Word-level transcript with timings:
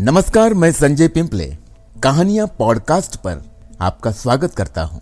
नमस्कार, 0.00 0.54
मैं 0.54 0.72
संजय 0.72 1.08
पिंपले, 1.08 1.56
कहानियाँ 2.02 2.46
पॉडकास्ट 2.58 3.16
पर 3.16 3.42
आपका 3.80 4.10
स्वागत 4.10 4.54
करता 4.54 4.82
हूँ। 4.82 5.00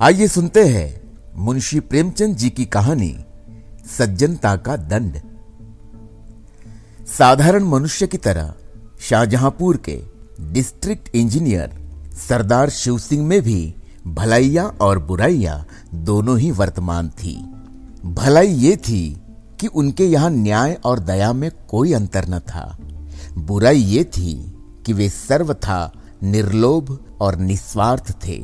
आइए 0.00 0.28
सुनते 0.28 0.64
हैं 0.64 1.18
मुंशी 1.36 1.80
प्रेमचंद 1.80 2.36
जी 2.36 2.50
की 2.50 2.64
कहानी, 2.64 3.24
सज्जनता 3.98 4.56
का 4.56 4.76
दंड। 4.76 5.20
साधारण 7.06 7.64
मनुष्य 7.64 8.06
की 8.06 8.16
तरह, 8.16 8.54
शाहजहांपुर 9.00 9.76
के 9.76 10.00
डिस्ट्रिक्ट 10.40 11.14
इंजीनियर 11.14 11.78
सरदार 12.28 12.70
शिव 12.70 12.98
सिंह 12.98 13.26
में 13.26 13.42
भी 13.42 13.74
भलाइया 14.06 14.66
और 14.66 14.98
बुराइया 14.98 15.64
दोनों 15.94 16.38
ही 16.38 16.50
वर्तमान 16.50 17.08
थी। 17.08 17.36
भलाई 18.04 18.48
ये 18.48 18.76
थी 18.76 19.22
कि 19.60 19.66
उनके 19.66 20.04
यहाँ 20.04 20.30
न्याय 20.30 20.78
और 20.84 20.98
दया 20.98 21.32
में 21.32 21.50
कोई 21.68 21.92
अंतर 21.92 22.28
न 22.28 22.38
था। 22.38 22.78
बुराई 23.36 23.78
ये 23.78 24.04
थी 24.04 24.34
कि 24.86 24.92
वे 24.92 25.08
सर्वथा 25.08 25.92
निर्लोभ 26.22 26.98
और 27.20 27.36
निस्वार्थ 27.36 28.10
थे। 28.24 28.38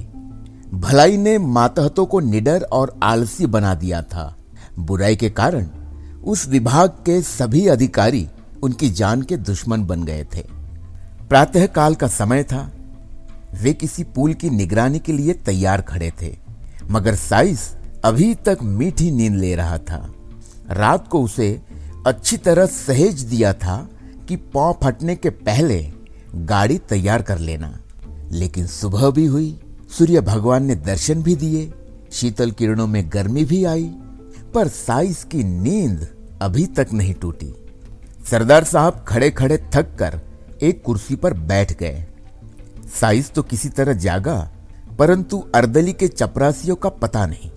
भलाई 0.75 1.17
ने 1.17 1.37
मातहतों 1.39 2.07
को 2.07 2.21
निडर 2.21 2.63
और 2.63 2.99
आलसी 3.03 3.47
बना 3.47 3.75
दिया 3.75 4.03
था। 4.03 4.35
बुराई 4.79 5.17
के 5.17 5.31
कारण 5.31 5.69
उस 6.25 6.47
विभाग 6.49 6.91
के 7.07 7.21
सभी 7.23 7.67
अधिकारी 7.67 8.29
उनकी 8.63 8.91
जान 8.91 9.23
के 9.23 9.37
दुश्मन 9.37 9.85
बन 9.85 10.05
गए 10.05 10.27
थे। 10.35 10.45
प्रातः 11.29 11.67
काल 11.67 11.95
का 11.95 12.07
समय 12.09 12.43
था। 12.43 12.71
वे 13.63 13.73
किसी 13.73 14.05
पुल 14.05 14.35
की 14.35 14.51
निगरानी 14.51 14.99
के 14.99 15.13
लिए 15.13 15.33
तैयार 15.33 15.81
खड़े 15.81 16.13
थे, 16.23 16.37
मगर 16.91 17.15
साइस 17.15 17.69
अभी 18.05 18.35
तक 18.35 18.59
मीठी 18.63 19.11
नींद 19.11 19.35
ले 19.35 19.55
रहा 19.55 19.79
था। 19.79 20.13
रात 20.71 21.09
को 21.09 21.23
उसे 21.23 21.61
अच्छी 22.07 22.37
तरह 22.37 22.67
सहेज 22.67 23.21
दिया 23.21 23.53
था 23.55 23.89
कि 24.29 24.37
पाँव 24.37 24.79
फटने 24.83 25.17
के 25.17 25.31
पहले 25.31 25.93
गाड़ी 26.35 26.79
तैयार 26.79 27.23
कर 27.23 27.39
लेना। 27.39 27.81
लेकिन 28.31 28.67
सुबह 28.67 29.11
भी 29.11 29.27
हुई, 29.27 29.61
सूर्य 29.99 30.21
भगवान 30.21 30.65
ने 30.65 30.75
दर्शन 30.75 31.23
भी 31.23 31.37
दिए, 31.37 31.73
शीतल 32.13 32.51
किरणों 32.51 32.87
में 32.87 33.11
गर्मी 33.13 33.45
भी 33.45 33.65
आई, 33.65 33.93
पर 34.55 34.69
साइस 34.69 35.25
की 35.25 35.45
नींद 35.45 36.09
अभी 36.43 36.67
तक 36.67 36.89
नहीं 36.93 37.15
टूटी। 37.15 37.55
सरदार 38.31 38.65
साहब 38.65 39.05
खड़े 39.09 39.31
खड़े 39.31 39.59
थक 39.75 39.97
कर 39.99 40.21
एक 40.63 40.83
कुर्सी 40.83 41.17
पर 41.17 41.35
बैठ 41.35 41.79
गए। 41.79 42.07
साइस 43.01 43.31
तो 43.31 43.43
किसी 43.43 43.69
तरह 43.69 43.93
जागा, 43.93 44.53
परंतु 44.99 45.45
अर्दली 45.55 45.93
के 45.93 46.09
चपरासियों 46.09 46.77
का 46.77 46.89
पता 46.89 47.27
नहीं। 47.27 47.51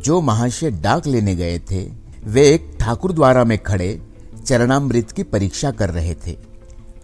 जो 0.00 0.20
महाशय 0.20 0.70
डाक 0.70 1.06
लेने 1.06 1.34
गए 1.34 1.58
थे, 1.58 1.92
वे 2.24 2.48
एक 2.50 2.76
ठाकुर 2.80 3.12
द्वारा 3.12 3.44
में 3.44 3.58
खड़े 3.58 4.05
चरणामृत 4.46 5.10
की 5.10 5.22
परीक्षा 5.22 5.70
कर 5.70 5.90
रहे 5.90 6.14
थे। 6.14 6.36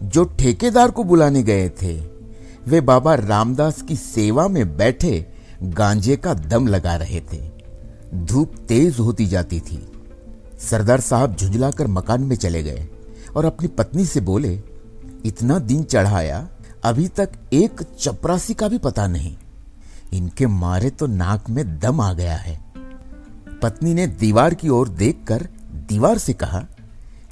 जो 0.03 0.23
ठेकेदार 0.23 0.91
को 0.91 1.03
बुलाने 1.03 1.43
गए 1.43 1.69
थे, 1.69 1.97
वे 2.67 2.81
बाबा 2.81 3.15
रामदास 3.15 3.81
की 3.81 3.95
सेवा 3.95 4.47
में 4.47 4.77
बैठे 4.77 5.25
गांजे 5.63 6.15
का 6.15 6.33
दम 6.33 6.67
लगा 6.67 6.95
रहे 6.95 7.21
थे। 7.33 7.51
धूप 8.15 8.55
तेज 8.67 8.99
होती 8.99 9.25
जाती 9.25 9.59
थी। 9.59 9.91
सरदार 10.59 10.99
साहब 10.99 11.35
झुंझलाकर 11.35 11.87
मकान 11.87 12.21
में 12.21 12.35
चले 12.35 12.63
गए 12.63 12.87
और 13.35 13.45
अपनी 13.45 13.67
पत्नी 13.67 14.05
से 14.05 14.21
बोले, 14.21 14.61
इतना 15.25 15.59
दिन 15.59 15.83
चढ़ाया, 15.83 16.47
अभी 16.83 17.07
तक 17.07 17.29
एक 17.53 17.81
चपरासी 17.99 18.53
का 18.53 18.67
भी 18.67 18.77
पता 18.77 19.07
नहीं। 19.07 19.35
इनके 20.13 20.47
मारे 20.47 20.89
तो 20.89 21.07
नाक 21.07 21.49
में 21.49 21.79
दम 21.79 22.01
आ 22.01 22.13
गया 22.13 22.35
है। 22.35 22.59
पत्नी 23.61 23.93
ने 23.93 24.07
दीवार 24.07 24.53
की 24.53 24.69
ओर 24.69 24.89
देखकर 24.89 25.47
दीवार 25.89 26.17
से 26.17 26.33
कहा 26.33 26.65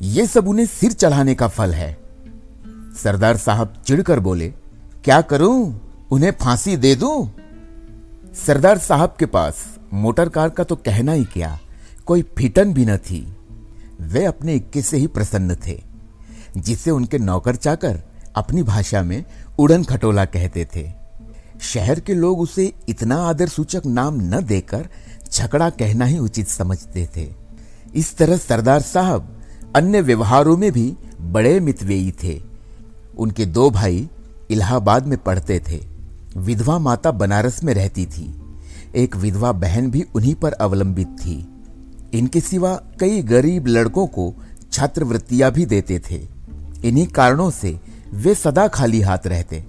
यह 0.02 0.26
सब 0.26 0.48
उन्हें 0.48 0.66
सिर 0.66 0.92
चढ़ाने 0.92 1.34
का 1.36 1.48
फल 1.48 1.74
है। 1.74 1.92
सरदार 3.04 3.38
साहब 3.38 3.74
चिढ़कर 3.86 4.20
बोले, 4.20 4.48
क्या 5.04 5.22
करूँ? 5.22 5.82
उन्हें 6.12 6.32
फांसी 6.32 6.76
दे 6.78 6.96
दूँ? 6.96 7.32
सरदार 8.36 8.78
साहब 8.78 9.16
के 9.20 9.26
पास 9.26 9.64
मोटर 9.94 10.30
कार 10.30 10.50
का 10.50 10.64
तो 10.64 10.76
कहना 10.76 11.12
ही 11.12 11.24
क्या, 11.24 11.60
कोई 12.06 12.22
फिटन 12.38 12.74
भी 12.74 12.86
न 12.86 12.98
थी। 13.00 13.26
वे 14.02 14.24
अपने 14.26 14.56
इक्के 14.56 14.82
से 14.82 14.98
ही 14.98 15.08
प्रसन्न 15.08 15.56
थे 15.68 15.80
जिसे 16.58 16.92
उनके 16.92 17.18
नौकर 17.18 17.56
चाकर 17.56 18.00
अपनी 18.36 18.64
भाषा 18.64 19.02
में 19.04 19.24
उड़न 19.60 19.84
खटोला 19.84 20.26
कहते 20.26 20.66
थे। 20.76 20.88
शहर 21.64 22.00
के 22.00 22.14
लोग 22.14 22.40
उसे 22.40 22.72
इतना 22.90 23.16
आदर 23.24 23.48
सूचक 23.48 23.86
नाम 23.86 24.18
न 24.26 24.42
देकर 24.46 24.88
छकड़ा 25.32 25.70
कहना 25.70 26.06
ही 26.06 26.18
उचित 26.20 26.48
समझते 26.48 27.08
थे। 27.18 27.28
इस 27.96 28.16
तरह 28.18 28.38
सरदार 28.38 28.82
साहब 28.82 29.38
अन्य 29.76 30.02
व्यवहारों 30.02 30.58
में 30.58 30.72
भी 30.72 30.94
बड़े 31.22 31.60
मितवेयी 31.60 32.14
थे। 32.24 32.42
उनके 33.18 33.46
दो 33.46 33.70
भाई 33.70 34.10
इलाहाबाद 34.50 35.06
में 35.08 35.18
पढ़ते 35.18 35.62
थे। 35.70 35.88
विधवा 36.38 36.80
माता 36.80 37.12
बनारस 37.12 37.64
में 37.64 37.74
रहती 37.74 38.06
थी। 38.06 38.42
एक 38.96 39.16
विधवा 39.16 39.52
बहन 39.52 39.92
भी 39.92 40.06
उन्हीं 40.16 40.36
पर 40.36 40.52
अवलंबित 40.52 41.08
थी। 41.08 41.48
इनके 42.14 42.42
सिवा 42.42 42.82
कई 43.00 43.22
गरीब 43.22 43.68
लड़कों 43.68 44.08
को 44.08 44.34
छात्रवृत्तियाँ 44.72 45.52
भी 45.52 45.66
देते 45.66 46.02
थे। 46.12 46.28
इन्हीं 46.84 47.08
कारणों 47.08 47.52
से 47.52 47.80
वे 48.14 48.36
सदा 48.36 48.68
खाली 48.68 49.02
हाथ 49.02 49.28
रहते। 49.28 49.66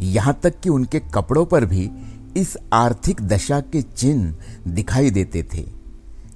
यहाँ 0.00 0.40
तक 0.42 0.60
कि 0.60 0.68
उनके 0.68 1.00
कपड़ों 1.00 1.46
पर 1.46 1.64
भी 1.64 1.90
इस 2.36 2.56
आर्थिक 2.72 3.20
दशा 3.20 3.60
के 3.60 3.82
चिन्ह 3.82 4.34
दिखाई 4.68 5.10
देते 5.10 5.42
थे। 5.54 5.66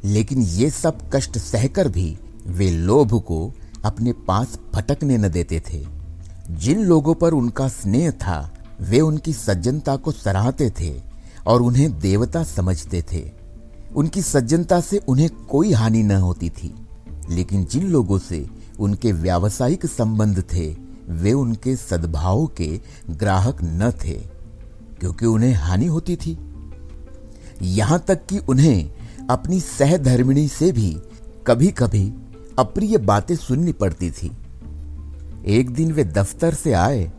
लेकिन 0.04 0.42
ये 0.42 0.70
सब 0.70 0.98
कष्ट 1.14 1.38
सहकर 1.38 1.88
भी 1.88 2.18
वे 2.46 2.70
लोभ 2.70 3.20
को 3.22 3.54
अपने 3.84 4.12
पास 4.12 4.58
फटकने 4.74 5.16
न 5.18 5.28
देते 5.28 5.62
थे। 5.72 5.86
जिन 6.50 6.84
लोगों 6.84 7.14
पर 7.14 7.32
उनका 7.32 7.68
स्नेह 7.68 8.10
था, 8.10 8.54
वे 8.80 9.00
उनकी 9.00 9.32
सज्जनता 9.32 9.96
को 9.96 10.12
सराहते 10.12 10.70
थे 10.80 11.02
और 11.46 11.62
उन्हें 11.62 11.98
देवता 11.98 12.44
समझते 12.44 13.02
थे। 13.12 13.30
उनकी 13.94 14.22
सज्जनता 14.22 14.80
से 14.80 14.98
उन्हें 14.98 15.30
कोई 15.30 15.72
हानि 15.72 16.02
न 16.02 16.10
होती 16.10 16.50
थी, 16.50 16.74
लेकिन 17.30 17.64
जिन 17.64 17.88
लोगों 17.88 18.18
से 18.18 18.46
उनके 18.78 19.12
व्यावसायिक 19.12 19.86
संबंध 19.86 20.44
थे, 20.52 20.76
वे 21.08 21.32
उनके 21.32 21.76
सद्भाव 21.76 22.46
के 22.46 22.80
ग्राहक 23.10 23.58
न 23.62 23.92
थे, 24.04 24.18
क्योंकि 25.00 25.26
उन्हें 25.26 25.54
हानि 25.54 25.86
होती 25.86 26.16
थी। 26.16 26.38
यहाँ 27.62 28.04
तक 28.08 28.26
कि 28.26 28.38
उन्हें 28.38 28.94
अपनी 29.30 29.60
सहधर्मिणी 29.60 30.48
से 30.48 30.72
भी 30.72 31.02
कभी 31.46 31.68
कभी 31.68 32.12
अप्रिय 32.58 32.98
बातें 32.98 33.34
सुननी 33.36 33.72
पड़ती 33.72 34.10
थी। 34.10 34.30
एक 35.46 35.70
दिन 35.70 35.92
वे 35.92 36.04
दफ्तर 36.04 36.54
से 36.54 36.72
आए 36.72 37.10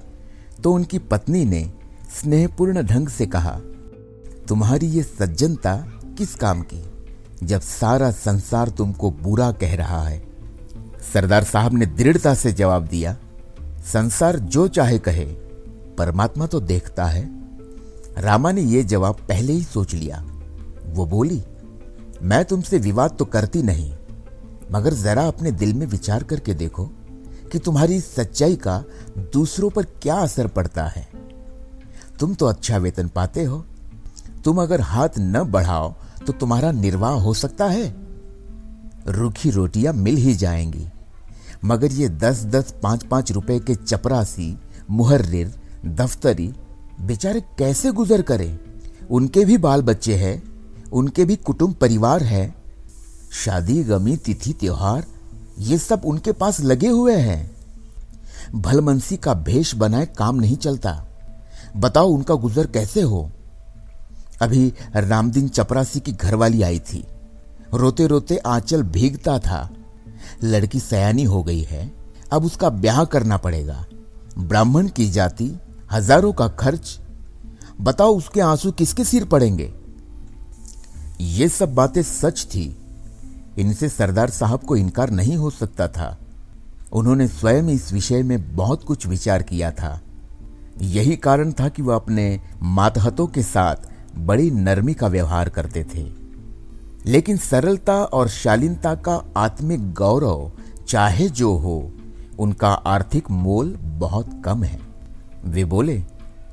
तो 0.63 0.71
उनकी 0.73 0.99
पत्नी 0.99 1.43
ने 1.45 1.63
स्नेहपूर्ण 2.13 2.81
ढंग 2.81 3.07
से 3.07 3.25
कहा, 3.25 3.59
तुम्हारी 4.47 4.87
ये 4.87 5.03
सज्जनता 5.03 5.75
किस 6.17 6.35
काम 6.35 6.61
की, 6.63 6.83
जब 7.43 7.61
सारा 7.61 8.11
संसार 8.11 8.69
तुमको 8.69 9.11
बुरा 9.13 9.51
कह 9.51 9.75
रहा 9.75 10.01
है? 10.01 10.21
सरदार 11.13 11.43
साहब 11.43 11.73
ने 11.73 11.85
दृढ़ता 11.85 12.33
से 12.33 12.51
जवाब 12.51 12.85
दिया, 12.85 13.15
संसार 13.85 14.39
जो 14.39 14.67
चाहे 14.67 14.99
कहे, 14.99 15.25
परमात्मा 15.97 16.47
तो 16.47 16.59
देखता 16.59 17.05
है। 17.05 17.23
रामा 18.17 18.51
ने 18.51 18.61
यह 18.61 18.83
जवाब 18.83 19.17
पहले 19.29 19.53
ही 19.53 19.63
सोच 19.63 19.93
लिया। 19.93 20.23
वो 20.85 21.05
बोली, 21.05 21.41
मैं 22.21 22.43
तुमसे 22.45 22.77
विवाद 22.77 23.15
तो 23.19 23.25
करती 23.25 23.63
नहीं 23.63 23.91
मगर 24.71 24.93
जरा 24.93 25.27
अपने 25.27 25.51
दिल 25.51 25.73
में 25.73 25.87
विचार 25.87 26.23
करके 26.23 26.53
देखो 26.53 26.85
कि 27.51 27.59
तुम्हारी 27.59 27.99
सच्चाई 27.99 28.55
का 28.55 28.83
दूसरों 29.19 29.69
पर 29.69 29.83
क्या 29.83 30.15
असर 30.15 30.47
पड़ता 30.47 30.87
है। 30.87 31.07
तुम 32.19 32.33
तो 32.33 32.45
अच्छा 32.45 32.77
वेतन 32.77 33.07
पाते 33.07 33.43
हो। 33.43 33.65
तुम 34.45 34.61
अगर 34.61 34.81
हाथ 34.81 35.09
न 35.19 35.43
बढ़ाओ 35.43 35.95
तो 36.27 36.33
तुम्हारा 36.33 36.71
निर्वाह 36.71 37.11
हो 37.11 37.33
सकता 37.33 37.65
है। 37.65 37.95
रूखी 39.07 39.49
रोटियाँ 39.49 39.93
मिल 39.93 40.15
ही 40.15 40.33
जाएँगी। 40.35 40.87
मगर 41.65 41.91
ये 41.91 42.09
दस 42.09 42.43
दस 42.43 42.75
पाँच 42.83 43.03
पाँच 43.03 43.31
रुपए 43.31 43.59
के 43.59 43.75
चपरासी, 43.75 44.59
मुहर्रिर, 44.91 45.55
दफ्तरी, 45.85 46.53
बेचारे 47.01 47.41
कैसे 47.41 47.91
गुजर 47.91 48.21
करें? 48.21 48.59
उनके 49.11 49.45
भी 49.45 49.57
बाल 49.57 49.81
बच्चे 49.81 50.15
हैं, 50.15 50.43
उनके 50.89 51.25
भी 51.25 51.35
कुटुंब 51.35 51.73
परिवार 51.73 52.23
है। 52.23 52.64
शादी 53.31 53.83
गमी 53.83 54.17
तिथि 54.17 54.53
त्योहार, 54.53 55.05
ये 55.59 55.77
सब 55.77 56.01
उनके 56.05 56.31
पास 56.31 56.61
लगे 56.61 56.87
हुए 56.87 57.15
हैं। 57.15 57.55
भलमनसी 58.55 59.17
का 59.17 59.33
भेष 59.33 59.75
बनाए 59.75 60.05
काम 60.05 60.35
नहीं 60.35 60.55
चलता। 60.55 61.07
बताओ 61.77 62.07
उनका 62.07 62.35
गुजर 62.35 62.67
कैसे 62.67 63.01
हो? 63.01 63.31
अभी 64.41 64.73
रामदीन 64.95 65.47
चपरासी 65.47 65.99
की 65.99 66.11
घरवाली 66.11 66.61
आई 66.61 66.79
थी। 66.79 67.03
रोते 67.73 68.07
रोते 68.07 68.37
आंचल 68.37 68.83
भीगता 68.83 69.39
था। 69.39 69.69
लड़की 70.43 70.79
सयानी 70.79 71.23
हो 71.23 71.43
गई 71.43 71.61
है। 71.61 71.91
अब 72.31 72.45
उसका 72.45 72.69
ब्याह 72.69 73.03
करना 73.03 73.37
पड़ेगा। 73.37 73.85
ब्राह्मण 74.37 74.87
की 74.87 75.09
जाति, 75.09 75.59
हज़ारों 75.91 76.33
का 76.33 76.47
खर्च। 76.47 76.99
बताओ 77.81 78.17
उसके 78.17 78.41
आँसू 78.41 78.71
किसके 78.71 79.03
सिर 79.03 79.25
पड़ेंगे? 79.25 79.73
ये 81.21 81.49
सब 81.49 81.75
बातें 81.75 82.03
सच 82.03 82.45
थी। 82.45 82.84
इनसे 83.57 83.89
सरदार 83.89 84.29
साहब 84.29 84.59
को 84.59 84.75
इनकार 84.75 85.09
नहीं 85.09 85.37
हो 85.37 85.49
सकता 85.49 85.87
था। 85.87 86.17
उन्होंने 86.93 87.27
स्वयं 87.27 87.63
इस 87.63 87.93
विषय 87.93 88.23
में 88.23 88.55
बहुत 88.55 88.83
कुछ 88.83 89.07
विचार 89.07 89.43
किया 89.43 89.71
था। 89.71 90.01
यही 90.81 91.15
कारण 91.15 91.51
था 91.51 91.69
कि 91.69 91.81
वह 91.81 91.95
अपने 91.95 92.41
मातहतों 92.63 93.27
के 93.27 93.43
साथ 93.43 93.75
बड़ी 94.17 94.51
नरमी 94.51 94.93
का 94.93 95.07
व्यवहार 95.07 95.49
करते 95.49 95.83
थे। 95.83 96.25
लेकिन 97.05 97.37
सरलता 97.37 98.03
और 98.03 98.27
शालीनता 98.27 98.95
का 98.95 99.25
आत्मिक 99.37 99.93
गौरव, 99.93 100.51
चाहे 100.87 101.29
जो 101.29 101.55
हो, 101.55 101.91
उनका 102.39 102.69
आर्थिक 102.69 103.31
मोल 103.31 103.77
बहुत 103.81 104.41
कम 104.45 104.63
है। 104.63 104.79
वे 105.45 105.65
बोले, 105.65 106.03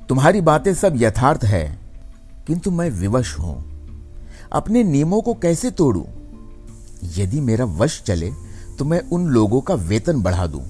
तुम्हारी 0.08 0.40
बातें 0.40 0.74
सब 0.74 0.92
यथार्थ 0.96 1.44
है, 1.44 1.78
किंतु 2.46 2.70
मैं 2.70 2.90
विवश 2.90 3.38
हूँ। 3.38 3.72
अपने 4.52 4.84
नियमों 4.84 5.22
को 5.22 5.34
कैसे 5.34 5.70
तोड़ूं? 5.70 6.21
यदि 7.02 7.40
मेरा 7.40 7.64
वश 7.64 8.02
चले 8.02 8.30
तो 8.78 8.84
मैं 8.84 9.00
उन 9.10 9.26
लोगों 9.28 9.60
का 9.60 9.74
वेतन 9.74 10.22
बढ़ा 10.22 10.46
दूँ। 10.46 10.64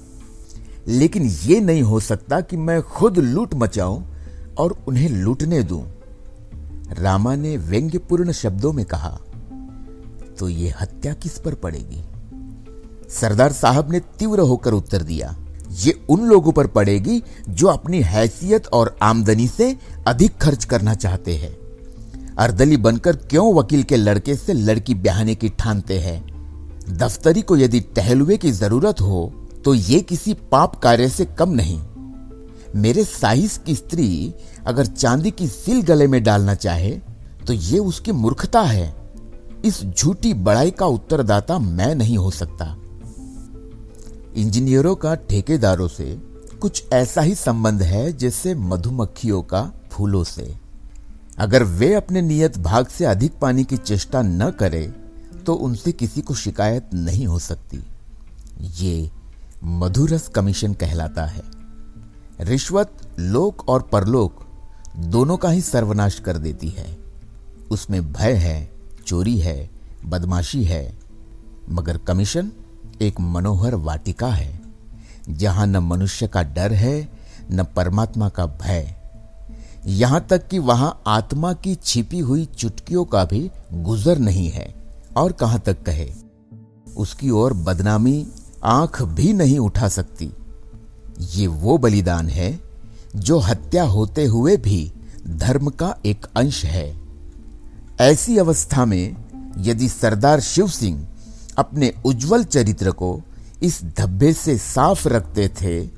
लेकिन 0.87 1.23
यह 1.23 1.61
नहीं 1.61 1.81
हो 1.81 1.99
सकता 1.99 2.39
कि 2.41 2.57
मैं 2.57 2.81
खुद 2.81 3.17
लूट 3.17 3.53
मचाऊं 3.53 4.01
और 4.57 4.75
उन्हें 4.87 5.09
लूटने 5.09 5.61
दूँ। 5.63 5.83
रामा 6.91 7.35
ने 7.35 7.55
व्यंग्यपूर्ण 7.57 8.31
शब्दों 8.31 8.73
में 8.73 8.85
कहा 8.85 9.19
तो 10.39 10.49
ये 10.49 10.73
हत्या 10.81 11.13
किस 11.13 11.37
पर 11.37 11.53
पड़ेगी? 11.55 12.03
सरदार 13.09 13.51
साहब 13.51 13.91
ने 13.91 13.99
तीव्र 14.19 14.39
होकर 14.39 14.73
उत्तर 14.73 15.01
दिया, 15.01 15.35
ये 15.71 15.91
उन 16.09 16.25
लोगों 16.25 16.51
पर 16.51 16.67
पड़ेगी 16.67 17.21
जो 17.49 17.67
अपनी 17.67 18.01
हैसियत 18.01 18.67
और 18.67 18.95
आमदनी 19.01 19.47
से 19.47 19.75
अधिक 20.07 20.37
खर्च 20.37 20.65
करना 20.65 20.93
चाहते 20.93 21.35
हैं। 21.35 21.55
अर्दली 22.37 22.77
बनकर 22.77 23.15
क्यों 23.15 23.53
वकील 23.55 23.83
के 23.83 23.95
लड़के 23.95 24.35
से 24.35 24.53
लड़की 24.53 24.95
ब्याहने 24.95 25.35
की 25.35 25.49
ठानते 25.49 25.99
हैं? 25.99 26.21
दफ्तरी 26.89 27.41
को 27.41 27.57
यदि 27.57 27.79
टहलुए 27.95 28.37
की 28.37 28.51
ज़रूरत 28.51 29.01
हो 29.01 29.31
तो 29.65 29.73
ये 29.73 29.99
किसी 30.01 30.33
पाप 30.51 30.75
कार्य 30.75 31.09
से 31.09 31.25
कम 31.25 31.49
नहीं। 31.49 31.81
मेरे 32.75 33.03
साइज़ 33.03 33.59
की 33.59 33.75
स्त्री 33.75 34.33
अगर 34.65 34.85
चांदी 34.85 35.31
की 35.31 35.47
सिल 35.47 35.81
गले 35.81 36.07
में 36.07 36.23
डालना 36.23 36.55
चाहे 36.55 36.91
तो 37.47 37.53
ये 37.53 37.79
उसकी 37.79 38.11
मूर्खता 38.11 38.61
है। 38.61 38.93
इस 39.65 39.83
झूठी 39.83 40.33
बड़ाई 40.33 40.71
का 40.71 40.85
उत्तरदाता 40.85 41.59
मैं 41.59 41.93
नहीं 41.95 42.17
हो 42.17 42.31
सकता। 42.31 42.65
इंजीनियरों 44.35 44.95
का 44.95 45.15
ठेकेदारों 45.15 45.87
से 45.87 46.05
कुछ 46.61 46.83
ऐसा 46.93 47.21
ही 47.21 47.35
संबंध 47.35 47.81
है, 47.81 48.11
जैसे 48.13 48.55
मधुमक्खियों 48.55 49.41
का 49.43 49.61
फूलों 49.91 50.23
से। 50.23 50.62
अगर 51.39 51.63
वे 51.63 51.93
अपने 51.93 52.21
नियत 52.21 52.57
भाग 52.57 52.87
से 52.87 53.05
अधिक 53.05 53.39
पाने 53.39 53.63
की 53.63 53.77
चेष्टा 53.77 54.21
न 54.21 54.49
करें 54.51 54.93
तो 55.43 55.53
उनसे 55.53 55.91
किसी 55.91 56.21
को 56.21 56.33
शिकायत 56.33 56.89
नहीं 56.93 57.27
हो 57.27 57.39
सकती। 57.39 57.83
ये 58.61 59.11
मधुरस 59.63 60.27
कमीशन 60.27 60.73
कहलाता 60.73 61.25
है। 61.25 61.43
रिश्वत, 62.39 63.15
लोक 63.19 63.69
और 63.69 63.81
परलोक 63.81 64.45
दोनों 64.97 65.37
का 65.37 65.49
ही 65.49 65.61
सर्वनाश 65.61 66.19
कर 66.19 66.37
देती 66.37 66.69
है। 66.69 66.97
उसमें 67.71 68.13
भय 68.13 68.33
है, 68.33 68.71
चोरी 69.07 69.37
है, 69.39 69.69
बदमाशी 70.05 70.63
है, 70.63 70.97
मगर 71.69 71.97
कमीशन 71.97 72.51
एक 73.01 73.19
मनोहर 73.19 73.75
वाटिका 73.75 74.27
है, 74.27 74.61
जहाँ 75.29 75.67
न 75.67 75.77
मनुष्य 75.77 76.27
का 76.27 76.43
डर 76.43 76.73
है, 76.73 77.09
न 77.51 77.63
परमात्मा 77.63 78.29
का 78.29 78.45
भय। 78.45 79.02
यहाँ 79.85 80.27
तक 80.29 80.47
कि 80.47 80.59
वहाँ 80.59 81.01
आत्मा 81.07 81.53
की 81.53 81.75
छिपी 81.75 82.19
हुई 82.19 82.45
चुटकियों 82.45 83.05
का 83.05 83.25
भी 83.25 83.51
गुजर 83.73 84.17
नहीं 84.17 84.49
है। 84.49 84.75
और 85.17 85.31
कहाँ 85.31 85.59
तक 85.59 85.83
कहे? 85.83 86.13
उसकी 86.97 87.29
ओर 87.29 87.53
बदनामी 87.53 88.27
आँख 88.63 89.01
भी 89.01 89.33
नहीं 89.33 89.59
उठा 89.59 89.87
सकती। 89.87 90.31
ये 91.19 91.47
वो 91.47 91.77
बलिदान 91.77 92.29
है 92.29 92.59
जो 93.15 93.39
हत्या 93.39 93.83
होते 93.83 94.25
हुए 94.25 94.57
भी 94.57 94.93
धर्म 95.27 95.69
का 95.69 95.97
एक 96.05 96.25
अंश 96.35 96.65
है। 96.65 97.01
ऐसी 98.01 98.37
अवस्था 98.37 98.85
में 98.85 99.15
यदि 99.57 99.89
सरदार 99.89 100.39
शिव 100.39 100.67
सिंह 100.67 101.07
अपने 101.57 101.93
उज्जवल 102.05 102.43
चरित्र 102.43 102.91
को 102.91 103.21
इस 103.63 103.83
धब्बे 103.83 104.33
से 104.33 104.57
साफ़ 104.57 105.07
रखते 105.07 105.47
थे 105.61 105.89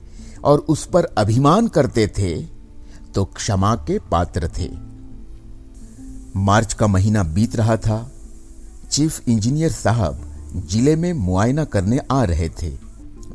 और 0.44 0.60
उस 0.60 0.86
पर 0.86 1.04
अभिमान 1.04 1.68
करते 1.68 2.08
थे 2.08 2.55
तो 3.16 3.26
क्षमा 3.26 3.76
के 3.76 4.00
पात्र 4.00 4.50
थे। 4.58 4.70
मार्च 6.36 6.74
का 6.74 6.88
महीना 6.88 7.24
बीत 7.24 7.56
रहा 7.56 7.78
था। 7.78 8.12
चीफ 8.92 9.30
इंजीनियर 9.30 9.72
साहब 9.72 10.22
ज़िले 10.70 10.96
में 10.96 11.14
मुआयना 11.14 11.64
करने 11.66 12.00
आ 12.12 12.24
रहे 12.24 12.50
थे। 12.50 12.74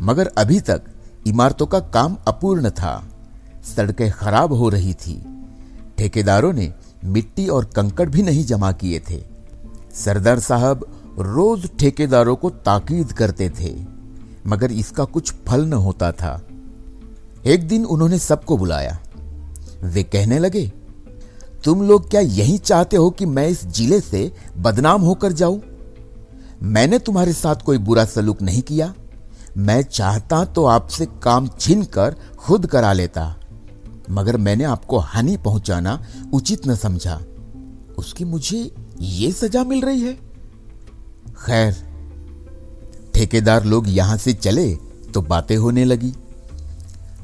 मगर 0.00 0.27
अभी 0.27 0.61
तक 0.61 0.82
इमारतों 1.27 1.67
का 1.67 1.81
काम 1.81 2.17
अपूर्ण 2.29 2.71
था। 2.71 3.05
सड़कें 3.77 4.11
खराब 4.12 4.53
हो 4.53 4.69
रही 4.69 4.94
थी। 4.94 5.23
ठेकेदारों 5.99 6.53
ने 6.53 6.73
मिट्टी 7.05 7.49
और 7.49 7.65
कंकड़ 7.65 8.09
भी 8.09 8.23
नहीं 8.23 8.44
जमा 8.44 8.73
किए 8.73 9.00
थे। 9.11 9.23
सरदार 9.94 10.38
साहब 10.38 10.87
रोज 11.19 11.71
ठेकेदारों 11.79 12.37
को 12.37 12.50
ताकीद 12.50 13.12
करते 13.12 13.50
थे। 13.50 13.76
मगर 14.47 14.73
इसका 14.73 15.05
कुछ 15.05 15.33
फल 15.49 15.67
न 15.67 15.73
होता 15.73 16.12
था। 16.12 16.43
एक 17.47 17.69
दिन 17.69 17.85
उन्होंने 17.85 18.19
सबको 18.19 18.56
बुलाया। 18.56 18.99
वे 19.85 20.03
कहने 20.05 20.38
लगे, 20.38 20.67
तुम 21.65 21.82
लोग 21.82 22.09
क्या 22.11 22.21
यही 22.21 22.56
चाहते 22.59 22.97
हो 22.97 23.11
कि 23.11 23.27
मैं 23.27 23.47
इस 23.49 23.65
ज़िले 23.67 24.00
से 24.00 24.31
बदनाम 24.59 25.03
होकर 25.03 25.32
जाऊँ? 25.32 25.61
मैंने 26.65 26.99
तुम्हारे 26.99 27.32
साथ 27.32 27.62
कोई 27.65 27.79
बुरा 27.81 28.05
सलूक 28.05 28.43
नहीं 28.43 28.62
किया। 28.62 28.93
मैं 29.59 29.82
चाहता 29.82 30.44
तो 30.47 30.65
आपसे 30.67 31.06
काम 31.23 31.49
छीन 31.50 31.82
कर 31.88 32.17
खुद 32.38 32.67
करा 32.67 32.93
लेता, 32.93 33.35
मगर 34.11 34.37
मैंने 34.38 34.65
आपको 34.65 34.99
हानि 34.99 35.37
पहुंचाना 35.37 36.00
उचित 36.35 36.67
न 36.69 36.75
समझा। 36.76 37.21
उसकी 37.99 38.25
मुझे 38.25 38.71
ये 39.00 39.31
सजा 39.33 39.65
मिल 39.65 39.81
रही 39.81 40.00
है। 40.00 40.15
खैर, 41.37 41.75
ठेकेदार 43.15 43.65
लोग 43.65 43.88
यहाँ 43.88 44.17
से 44.17 44.33
चले 44.35 44.75
तो 45.15 45.23
बातें 45.23 45.56
होने 45.56 45.85
लगी। 45.85 46.12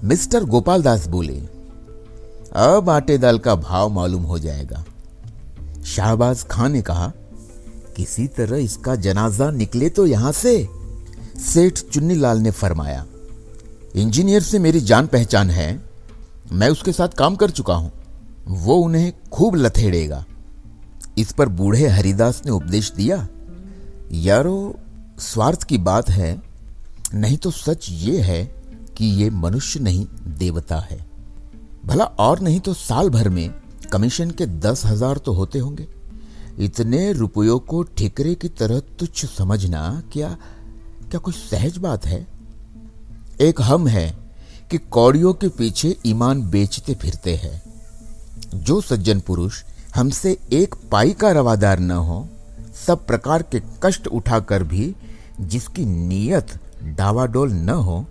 मिस्टर 0.05 0.44
गोपाल 0.44 0.82
दास 0.82 1.06
बोले 1.09 1.41
अब 2.56 2.91
आटे 2.91 3.17
दाल 3.19 3.38
का 3.38 3.55
भाव 3.55 3.88
मालूम 3.91 4.23
हो 4.23 4.38
जाएगा। 4.38 4.85
शाहबाज 5.87 6.43
खान 6.43 6.73
ने 6.73 6.82
कहा, 6.82 7.12
किसी 7.97 8.26
तरह 8.29 8.56
इसका 8.56 8.94
जनाजा 8.97 9.50
निकले 9.50 9.88
तो 9.88 10.06
यहाँ 10.06 10.32
से? 10.32 10.69
सेठ 11.43 11.79
चुन्नीलाल 11.85 12.38
ने 12.38 12.50
फरमाया, 12.50 13.04
इंजीनियर 13.97 14.42
से 14.42 14.59
मेरी 14.59 14.80
जान 14.80 15.07
पहचान 15.07 15.50
है। 15.50 15.69
मैं 16.52 16.69
उसके 16.69 16.92
साथ 16.92 17.09
काम 17.09 17.37
कर 17.37 17.50
चुका 17.50 17.75
हूँ। 17.75 17.92
वो 18.47 18.75
उन्हें 18.76 19.12
खूब 19.33 19.54
लथेड़ेगा। 19.57 20.25
इस 21.19 21.33
पर 21.33 21.49
बूढ़े 21.50 21.88
हरिदास 21.88 22.42
ने 22.47 22.52
उपदेश 22.52 22.90
दिया, 22.92 23.26
यारो, 24.12 24.75
स्वार्थ 25.21 25.62
की 25.62 25.78
बात 25.80 26.11
है। 26.11 26.42
नहीं 27.14 27.37
तो 27.37 27.50
सच 27.50 27.88
ये 27.90 28.21
है 28.21 28.45
कि 28.97 29.07
ये 29.14 29.28
मनुष्य 29.33 29.80
नहीं, 29.80 30.07
देवता 30.38 30.78
है। 30.80 31.05
भला 31.87 32.05
और 32.05 32.40
नहीं 32.40 32.61
तो 32.61 32.75
साल 32.75 33.11
भर 33.11 33.28
में 33.28 33.50
कमीशन 33.93 34.31
के 34.31 34.47
दस 34.47 34.85
हज़ार 34.87 35.19
तो 35.19 35.33
होते 35.33 35.59
होंगे। 35.59 35.87
इतने 36.59 37.12
रुपयों 37.12 37.59
को 37.59 37.83
ठिकरे 37.99 38.35
की 38.35 38.49
तरह 38.50 38.81
तुच्छ 38.99 39.25
समझना 39.26 40.02
क्या 40.12 40.37
क्या 41.11 41.19
कोई 41.21 41.35
सहज 41.35 41.76
बात 41.78 42.07
है? 42.07 42.26
एक 43.40 43.61
हम 43.61 43.87
है 43.88 44.11
कि 44.71 44.78
कौड़ियों 44.78 45.33
के 45.35 45.49
पीछे 45.49 45.95
ईमान 46.07 46.43
बेचते 46.50 46.95
फिरते 46.95 47.35
हैं। 47.35 47.62
जो 48.57 48.81
सज्जन 48.81 49.21
पुरुष 49.21 49.62
हमसे 49.95 50.37
एक 50.52 50.75
पाई 50.93 51.12
का 51.12 51.31
रवादार 51.33 51.78
न 51.78 51.90
हो, 51.90 52.26
सब 52.87 53.07
प्रकार 53.07 53.43
के 53.43 53.61
कष्ट 53.83 54.07
उठाकर 54.09 54.62
भी 54.64 54.95
जिसकी 55.40 55.85
नीयत 55.85 56.59
डावाडोल 56.97 57.52
न 57.52 57.69
हो 57.71 58.05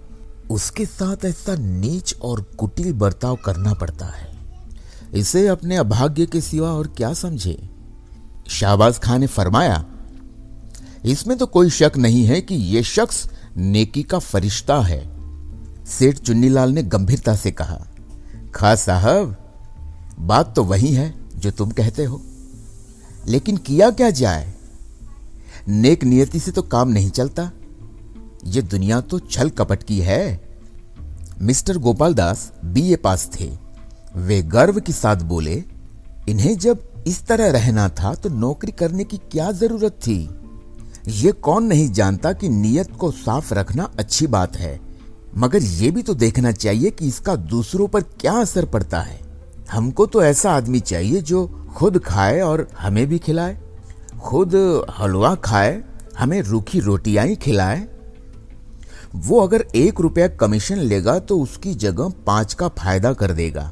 उसके 0.52 0.86
साथ 0.86 1.26
ऐसा 1.26 1.56
नीच 1.56 2.16
और 2.22 2.42
कुटिल 2.58 2.92
बर्ताव 2.94 3.36
करना 3.36 3.74
पड़ता 3.74 4.06
है। 4.06 4.34
इसे 5.14 5.48
अपने 5.48 5.76
अभाग्य 5.78 6.26
के 6.26 6.42
सिवा 6.42 6.72
और 6.72 6.88
क्या 6.88 7.14
समझे? 7.14 7.58
शाहबाज 8.50 9.00
खान 9.00 9.20
ने 9.20 9.28
फरमाया, 9.28 9.84
इसमें 11.06 11.38
तो 11.38 11.46
कोई 11.46 11.70
शक 11.70 11.98
नहीं 11.98 12.24
है 12.26 12.40
कि 12.42 12.56
यह 12.56 12.82
शख्स 12.82 13.26
नेकी 13.58 14.04
का 14.04 14.20
फरिश्ता 14.20 14.80
है। 14.80 15.04
सेठ 15.88 16.20
चुन्नीलाल 16.20 16.72
ने 16.72 16.84
गंभीरता 16.84 17.36
से 17.36 17.52
कहा 17.52 17.86
खास 18.56 18.82
साहब, 18.82 19.36
बात 20.20 20.56
तो 20.56 20.64
वही 20.64 20.94
है 20.94 21.14
जो 21.36 21.52
तुम 21.52 21.72
कहते 21.72 22.04
हो, 22.04 22.22
लेकिन 23.28 23.58
किया 23.58 23.90
क्या 23.92 24.10
जाए? 24.10 24.54
नेक 25.68 26.04
नियति 26.04 26.40
से 26.40 26.52
तो 26.52 26.62
काम 26.62 26.90
नहीं 26.90 27.10
चलता। 27.10 27.52
ये 28.46 28.62
दुनिया 28.62 29.02
तो 29.02 29.20
छल 29.20 29.50
कपट 29.50 29.84
की 29.84 30.00
है। 30.00 30.42
Mister 31.42 31.78
Gopal 31.78 32.14
Das 32.14 32.52
BA 32.66 32.96
pass 32.96 33.30
थे। 33.40 33.52
वे 34.16 34.42
गर्व 34.42 34.80
के 34.80 34.94
साथ 34.94 35.16
बोले, 35.16 35.64
इन्हें 36.30 36.58
जब 36.58 37.04
इस 37.08 37.26
तरह 37.26 37.52
रहना 37.52 37.90
था 37.90 38.14
तो 38.14 38.30
नौकरी 38.30 38.72
करने 38.72 39.04
की 39.04 39.18
क्या 39.18 39.52
ज़रूरत 39.52 39.92
थी? 39.92 40.30
ये 41.08 41.32
कौन 41.32 41.64
नहीं 41.64 41.92
जानता 41.92 42.34
कि 42.34 42.50
नियत 42.50 42.96
को 42.96 43.12
साफ़ 43.12 43.54
रखना 43.54 43.90
अच्छी 44.00 44.28
बात 44.28 44.56
है। 44.58 44.80
मगर 45.38 45.64
ये 45.64 45.92
भी 45.92 46.02
तो 46.02 46.14
देखना 46.14 46.52
चाहिए 46.52 46.90
कि 46.90 47.08
इसका 47.08 47.36
दूसरों 47.36 47.88
पर 47.88 48.02
क्या 48.02 48.34
असर 48.34 48.66
पड़ता 48.66 49.02
है। 49.02 49.20
हमको 49.72 50.06
तो 50.06 50.24
ऐसा 50.24 50.52
आदमी 50.52 50.80
चाहिए 50.80 51.22
जो 51.22 51.46
खुद 51.76 52.00
खाए 52.00 52.40
और 52.40 52.68
हमें 52.80 53.08
भी 53.08 53.20
खिलाए। 53.20 53.58
खुद 54.22 54.56
हलवा 55.00 55.36
खाए, 55.36 55.84
हमें 56.20 56.42
रूखी 56.42 56.80
रोटियाँ 56.80 57.26
ही 57.26 57.36
खिलाए 57.36 57.88
वो 59.18 59.40
अगर 59.40 59.66
एक 59.76 60.00
रुपया 60.02 60.28
कमीशन 60.30 60.78
लेगा 60.78 61.18
तो 61.20 61.40
उसकी 61.40 61.74
जगह 61.76 62.10
पाँच 62.26 62.54
का 62.54 62.68
फ़ायदा 62.70 63.12
कर 63.14 63.32
देगा। 63.32 63.72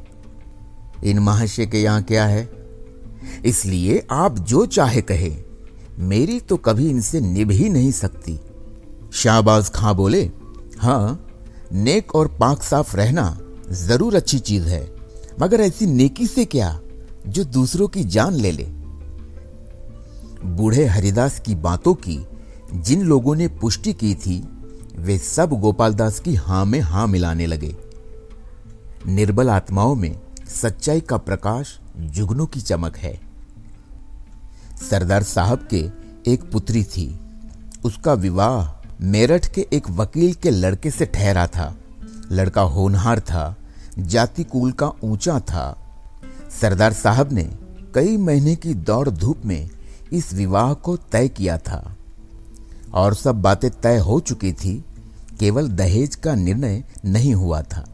इन 1.04 1.18
महाशय 1.18 1.66
के 1.66 1.82
यहाँ 1.82 2.02
क्या 2.02 2.26
है? 2.26 2.48
इसलिए 3.44 4.02
आप 4.10 4.38
जो 4.38 4.64
चाहे 4.66 5.02
कहे, 5.02 5.34
मेरी 5.98 6.38
तो 6.40 6.56
कभी 6.56 6.88
इनसे 6.90 7.20
निभ 7.20 7.50
ही 7.50 7.68
नहीं 7.68 7.90
सकती। 7.92 8.38
शाहबाज 9.12 9.70
खां 9.70 9.94
बोले 9.96 10.22
हाँ 10.78 11.26
नेक 11.72 12.14
और 12.14 12.28
पाक 12.40 12.62
साफ़ 12.62 12.96
रहना 12.96 13.38
ज़रूर 13.72 14.14
अच्छी 14.14 14.38
चीज़ 14.38 14.64
है, 14.64 14.88
मगर 15.40 15.60
ऐसी 15.60 15.86
नेकी 15.86 16.26
से 16.26 16.44
क्या 16.44 16.78
जो 17.26 17.44
दूसरों 17.44 17.88
की 17.88 18.04
जान 18.06 18.34
ले 18.34 18.52
ले? 18.52 18.64
बूढ़े 20.46 20.86
हरिदास 20.86 21.38
की 21.40 21.54
बातों 21.54 21.94
की 21.94 22.18
जिन 22.74 23.02
लोगों 23.02 23.34
ने 23.36 23.48
पुष्टि 23.50 23.92
की 23.92 24.14
थी 24.16 24.42
वे 24.98 25.18
सब 25.18 25.50
गोपालदास 25.50 26.20
की 26.20 26.34
हाँ 26.34 26.64
में 26.64 26.80
हाँ 26.80 27.06
मिलाने 27.06 27.46
लगे। 27.46 27.76
निर्बल 29.06 29.50
आत्माओं 29.50 29.94
में 29.94 30.20
सच्चाई 30.46 31.00
का 31.00 31.16
प्रकाश 31.16 31.78
जुगनों 31.96 32.46
की 32.46 32.60
चमक 32.60 32.96
है। 32.96 33.20
सरदार 34.90 35.22
साहब 35.22 35.68
के 35.70 35.90
एक 36.26 36.50
पुत्री 36.50 36.84
थी। 36.84 37.20
उसका 37.84 38.14
विवाह 38.14 38.88
मेरठ 39.00 39.54
के 39.54 39.66
एक 39.72 39.90
वकील 39.90 40.34
के 40.34 40.50
लड़के 40.50 40.90
से 40.90 41.06
ठहरा 41.06 41.46
था। 41.46 41.76
लड़का 42.32 42.62
होनहार 42.62 43.20
था, 43.20 43.56
जाति 43.98 44.44
कुल 44.44 44.72
का 44.72 44.92
ऊँचा 45.04 45.40
था। 45.40 45.88
सरदार 46.60 46.92
साहब 46.92 47.32
ने 47.32 47.58
कई 47.94 48.16
महीने 48.16 48.56
की 48.56 48.74
दौड़ 48.74 49.08
धूप 49.08 49.42
में 49.44 49.70
इस 50.12 50.34
विवाह 50.34 50.74
को 50.74 50.96
तय 50.96 51.28
किया 51.28 51.58
था। 51.58 51.96
और 52.94 53.14
सब 53.14 53.40
बातें 53.42 53.70
तय 53.70 53.98
हो 53.98 54.18
चुकी 54.20 54.52
थी, 54.52 54.84
केवल 55.40 55.68
दहेज 55.68 56.14
का 56.14 56.34
निर्णय 56.34 56.82
नहीं 57.04 57.34
हुआ 57.34 57.62
था। 57.62 57.84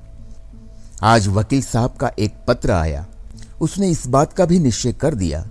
आज 1.02 1.28
वकील 1.28 1.62
साहब 1.62 1.94
का 1.96 2.10
एक 2.18 2.34
पत्र 2.48 2.70
आया। 2.70 3.06
उसने 3.60 3.88
इस 3.88 4.06
बात 4.06 4.32
का 4.32 4.44
भी 4.44 4.58
निश्चय 4.58 4.92
कर 4.92 5.14
दिया, 5.14 5.44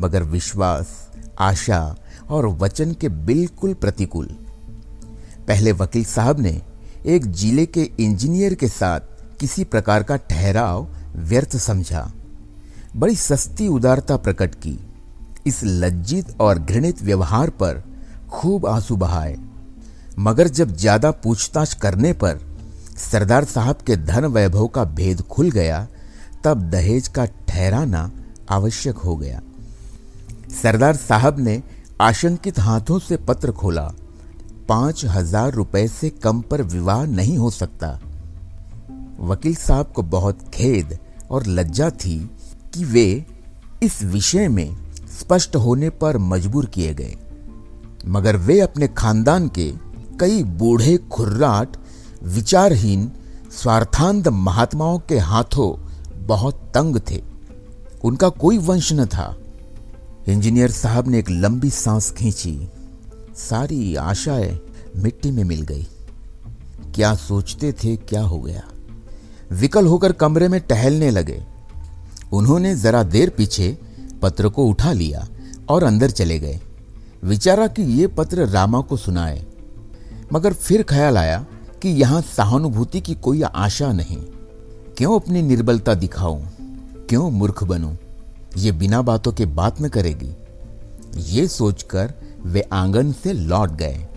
मगर 0.00 0.22
विश्वास, 0.22 0.86
आशा 1.38 1.96
और 2.30 2.46
वचन 2.46 2.92
के 2.92 3.08
बिल्कुल 3.08 3.74
प्रतिकूल। 3.74 4.26
पहले 5.48 5.72
वकील 5.72 6.04
साहब 6.04 6.40
ने 6.40 6.60
एक 7.06 7.26
ज़िले 7.26 7.66
के 7.66 7.90
इंजीनियर 8.00 8.54
के 8.54 8.68
साथ 8.68 9.00
किसी 9.40 9.64
प्रकार 9.64 10.02
का 10.02 10.16
ठहराव 10.16 10.86
व्यर्थ 11.16 11.56
समझा। 11.56 12.10
बड़ी 12.96 13.16
सस्ती 13.16 13.68
उदारता 13.68 14.16
प्रकट 14.16 14.54
की। 14.54 14.78
इस 15.46 15.60
लज्जित 15.64 16.40
और 16.40 16.58
घृणित 16.58 17.02
व्यवहार 17.02 17.50
पर 17.50 17.82
खूब 18.30 18.66
आँसू 18.66 18.96
बहाए। 18.96 19.36
मगर 20.18 20.48
जब 20.48 20.76
ज़्यादा 20.76 21.10
पूछताछ 21.10 21.74
करने 21.74 22.12
पर 22.12 22.40
सरदार 22.98 23.44
साहब 23.44 23.76
के 23.76 23.96
धन 23.96 24.24
वैभव 24.26 24.66
का 24.66 24.84
भेद 24.84 25.20
खुल 25.22 25.50
गया, 25.50 25.86
तब 26.44 26.62
दहेज 26.70 27.08
का 27.08 27.24
ठहराना 27.48 28.10
आवश्यक 28.50 28.96
हो 28.96 29.16
गया। 29.16 29.40
सरदार 30.62 30.96
साहब 30.96 31.38
ने 31.38 31.62
आशंकित 32.00 32.58
हाथों 32.58 32.98
से 32.98 33.16
पत्र 33.16 33.52
खोला। 33.52 33.90
पाँच 34.68 35.04
हज़ार 35.04 35.52
रुपए 35.52 35.86
से 35.88 36.10
कम 36.22 36.40
पर 36.40 36.62
विवाह 36.62 37.04
नहीं 37.04 37.36
हो 37.38 37.50
सकता। 37.50 37.88
वकील 39.20 39.54
साहब 39.54 39.92
को 39.92 40.02
बहुत 40.02 40.48
खेद 40.54 40.98
और 41.30 41.46
लज्जा 41.46 41.90
थी 41.90 42.18
कि 42.74 42.84
वे 42.84 43.24
इस 43.82 44.02
विषय 44.04 44.48
में 44.48 44.76
स्पष्ट 45.20 45.56
होने 45.56 45.90
पर 45.90 46.18
मजबूर 46.18 46.66
किए 46.66 46.94
गए। 46.94 47.16
मगर 48.08 48.36
वे 48.36 48.60
अपने 48.60 48.88
खानदान 48.88 49.48
के 49.48 49.74
कई 50.20 50.42
बूढ़े 50.42 50.96
खुर्राट, 50.96 51.68
विचारहीन, 52.22 53.12
स्वार्थांत 53.52 54.28
महात्माओं 54.28 54.98
के 54.98 55.18
हाथों 55.18 55.86
बहुत 56.26 56.54
तंग 56.54 56.96
थे। 57.10 57.22
उनका 58.04 58.28
कोई 58.28 58.58
वंश 58.58 58.92
न 58.92 59.06
था। 59.06 59.36
इंजीनियर 60.28 60.70
साहब 60.70 61.08
ने 61.08 61.18
एक 61.18 61.30
लंबी 61.30 61.70
सांस 61.70 62.10
खींची। 62.10 62.68
सारी 63.36 63.96
आशाएँ 63.96 64.60
मिट्टी 64.96 65.30
में 65.30 65.44
मिल 65.44 65.62
गई। 65.62 65.86
क्या 66.94 67.14
सोचते 67.14 67.72
थे, 67.72 67.96
क्या 67.96 68.22
हो 68.22 68.40
गया? 68.40 68.62
विकल 69.52 69.86
होकर 69.86 70.12
कमरे 70.12 70.48
में 70.48 70.60
टहलने 70.60 71.10
लगे। 71.10 71.46
उन्होंने 72.32 72.76
जरा 72.76 73.02
देर 73.02 73.30
पीछे 73.30 73.78
पत्र 74.22 74.48
को 74.48 74.64
उठा 74.64 74.92
लिया 74.92 75.28
और 75.68 75.84
अंदर 75.84 76.10
चले 76.10 76.38
गए। 76.38 76.60
विचारा 77.26 77.66
कि 77.66 77.82
ये 77.82 78.06
पत्र 78.06 78.46
रामा 78.46 78.80
को 78.80 78.96
सुनाए। 78.96 79.46
मगर 80.32 80.52
फिर 80.52 80.82
ख्याल 80.82 81.18
आया 81.18 81.46
कि 81.82 81.88
यहाँ 81.88 82.20
सहानुभूति 82.20 83.00
की 83.00 83.14
कोई 83.14 83.42
आशा 83.42 83.92
नहीं। 83.92 84.16
क्यों 84.96 85.20
अपनी 85.20 85.42
निर्बलता 85.42 85.94
दिखाऊँ? 85.94 86.48
क्यों 87.08 87.30
मूर्ख 87.30 87.64
बनूं? 87.64 87.96
ये 88.56 88.72
बिना 88.72 89.02
बातों 89.02 89.32
के 89.32 89.46
बात 89.46 89.82
न 89.82 89.88
करेगी। 89.88 90.36
ये 91.16 91.48
सोचकर 91.48 92.14
वे 92.44 92.60
आँगन 92.60 93.12
से 93.12 93.32
लौट 93.32 93.70
गए। 93.70 94.08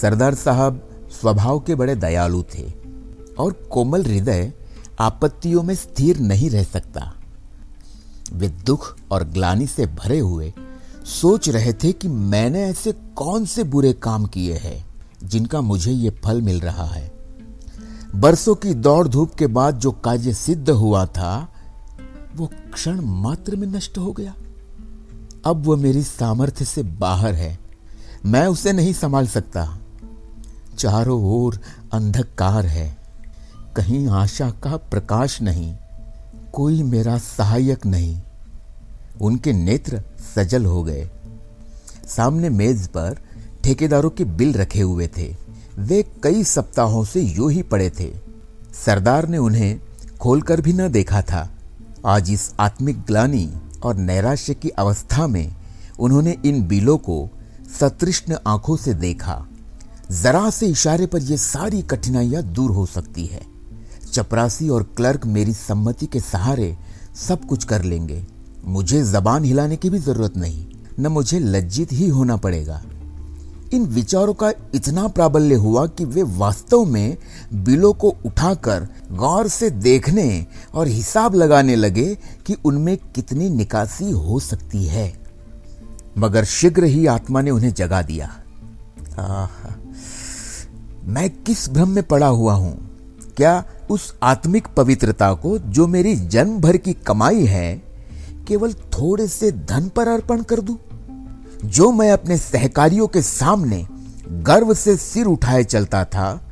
सरदार 0.00 0.34
साहब 0.34 0.90
स्वभाव 1.20 1.60
के 1.60 1.74
बड़े 1.74 1.94
दयालु 1.94 2.42
थे 2.42 2.72
और 3.38 3.52
कोमल 3.52 4.04
हृदय 4.04 4.52
आपत्तियों 5.00 5.62
में 5.62 5.74
स्थिर 5.74 6.18
नहीं 6.18 6.50
रह 6.50 6.62
सकता। 6.62 7.14
वे 8.32 8.48
दुख 8.48 8.96
और 9.10 9.24
ग्लानी 9.24 9.66
से 9.66 9.86
भरे 9.86 10.18
हुए 10.18 10.54
सोच 11.06 11.48
रहे 11.48 11.72
थे 11.72 11.92
कि 11.92 12.08
मैंने 12.08 12.62
ऐसे 12.62 12.92
कौन 12.92 13.44
से 13.44 13.64
बुरे 13.64 13.92
काम 13.92 14.26
किए 14.26 14.54
हैं, 14.54 14.86
जिनका 15.24 15.60
मुझे 15.60 15.92
ये 15.92 16.10
फल 16.10 16.42
मिल 16.42 16.60
रहा 16.60 16.84
है। 16.84 17.12
बरसों 18.14 18.54
की 18.54 18.74
दौड़ 18.74 19.08
धूप 19.08 19.34
के 19.34 19.46
बाद 19.46 19.78
जो 19.78 19.90
कार्य 19.90 20.34
सिद्ध 20.34 20.70
हुआ 20.70 21.06
था, 21.06 21.52
वो 22.36 22.50
क्षण 22.72 23.00
मात्र 23.00 23.56
में 23.56 23.66
नष्ट 23.66 23.98
हो 23.98 24.12
गया। 24.12 24.34
अब 25.46 25.62
वो 25.64 25.76
मेरी 25.76 26.02
सामर्थ्य 26.02 26.64
से 26.64 26.82
बाहर 26.82 27.34
है। 27.34 27.58
मैं 28.26 28.46
उसे 28.46 28.72
नहीं 28.72 28.92
संभाल 28.92 29.26
सकता। 29.26 29.78
चारों 30.78 31.24
ओर 31.24 31.60
अंधकार 31.92 32.66
है। 32.66 32.98
कहीं 33.76 34.08
आशा 34.08 34.50
का 34.50 34.76
प्रकाश 34.76 35.42
नहीं। 35.42 35.76
कोई 36.52 36.82
मेरा 36.82 37.18
सहायक 37.18 37.86
नहीं। 37.86 38.22
उनके 39.20 39.52
नेत्र 39.52 40.02
सजल 40.36 40.64
हो 40.64 40.82
गए। 40.82 41.10
सामने 42.16 42.48
मेज 42.48 42.86
पर 42.88 43.18
ठेकेदारों 43.64 44.10
के 44.10 44.24
बिल 44.24 44.52
रखे 44.52 44.80
हुए 44.80 45.10
थे। 45.18 45.34
वे 45.78 46.02
कई 46.22 46.44
सप्ताहों 46.44 47.04
से 47.04 47.20
यूँ 47.20 47.52
ही 47.52 47.62
पड़े 47.62 47.90
थे। 48.00 48.14
सरदार 48.84 49.28
ने 49.28 49.38
उन्हें 49.38 49.80
खोलकर 50.20 50.60
भी 50.60 50.72
न 50.72 50.88
देखा 50.88 51.22
था। 51.22 51.48
आज 52.06 52.30
इस 52.30 52.54
आत्मिक 52.60 53.00
ग्लानी 53.00 53.52
और 53.82 53.96
नैराश्य 53.96 54.54
की 54.54 54.68
अवस्था 54.68 55.26
में 55.26 55.54
उन्होंने 55.98 56.36
इन 56.44 56.66
बिलों 56.66 56.98
को 56.98 57.30
सतृष्ण 57.80 58.36
आँखों 58.46 58.76
से 58.76 58.94
देखा। 58.94 59.46
जरा 60.10 60.50
से 60.50 60.66
इशारे 60.66 61.06
पर 61.06 61.22
यह 61.22 61.36
सारी 61.36 61.82
कठिनाइयाँ 61.82 62.42
दूर 62.42 62.70
हो 62.70 62.86
सकती 62.86 63.26
है। 63.26 63.42
चपरासी 64.12 64.68
और 64.68 64.82
क्लर्क 64.82 65.26
मेरी 65.26 65.52
सम्मति 65.52 66.06
के 66.06 66.20
सहारे 66.20 66.76
सब 67.28 67.44
कुछ 67.44 67.64
कर 67.64 67.82
लेंगे। 67.82 68.26
मुझे 68.66 69.02
जबान 69.04 69.44
हिलाने 69.44 69.76
की 69.76 69.90
भी 69.90 69.98
ज़रूरत 69.98 70.36
नहीं, 70.36 70.66
न 71.00 71.06
मुझे 71.06 71.38
लज्जित 71.38 71.92
ही 71.92 72.08
होना 72.08 72.36
पड़ेगा। 72.36 72.82
इन 73.74 73.84
विचारों 73.84 74.34
का 74.34 74.50
इतना 74.74 75.06
प्राबल्य 75.08 75.54
हुआ 75.54 75.86
कि 75.86 76.04
वे 76.04 76.22
वास्तव 76.22 76.84
में 76.84 77.16
बिलों 77.54 77.92
को 77.92 78.08
उठाकर 78.26 78.86
गौर 79.12 79.48
से 79.48 79.70
देखने 79.70 80.46
और 80.74 80.86
हिसाब 80.86 81.34
लगाने 81.34 81.76
लगे 81.76 82.14
कि 82.46 82.56
उनमें 82.64 82.96
कितनी 82.96 83.50
निकासी 83.50 84.10
हो 84.10 84.40
सकती 84.40 84.84
है। 84.84 85.12
मगर 86.18 86.44
शीघ्र 86.44 86.84
ही 86.84 87.06
आत्मा 87.06 87.40
ने 87.40 87.50
उन्हें 87.50 87.72
जगा 87.74 88.02
दिया। 88.02 88.34
मैं 91.04 91.30
किस 91.30 91.68
भ्रम 91.70 91.88
में 91.88 92.02
पड़ा 92.04 92.26
हुआ 92.26 92.54
हूँ? 92.54 92.76
क्या 93.36 93.64
उस 93.90 94.14
आत्मिक 94.22 94.66
पवित्रता 94.66 95.32
को 95.34 95.58
जो 95.58 95.86
मेरी 95.86 96.14
जन्म 96.16 96.58
भर 96.60 96.76
की 96.76 96.92
कमाई 96.92 97.44
है 97.44 97.85
केवल 98.48 98.72
थोड़े 98.72 99.28
से 99.28 99.52
धन 99.52 99.88
पर 99.88 100.08
अर्पण 100.08 100.42
कर 100.42 100.60
दूँ? 100.60 100.78
जो 101.64 101.92
मैं 101.92 102.10
अपने 102.12 102.36
सहकारियों 102.36 103.06
के 103.06 103.22
सामने 103.22 103.86
गर्व 104.28 104.74
से 104.74 104.96
सिर 104.96 105.26
उठाए 105.26 105.64
चलता 105.64 106.04
था, 106.04 106.50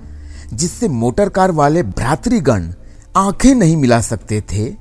जिससे 0.53 0.89
मोटर 0.89 1.29
कार 1.29 1.51
वाले 1.51 1.83
भ्रातृगण 1.83 2.73
आँखें 3.17 3.55
नहीं 3.55 3.77
मिला 3.77 4.01
सकते 4.01 4.41
थे, 4.41 4.75